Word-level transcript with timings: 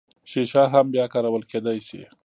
شیشه 0.31 0.61
هم 0.73 0.85
بیا 0.91 1.05
کارول 1.13 1.43
کیدی 1.51 1.77
شي 1.87 2.01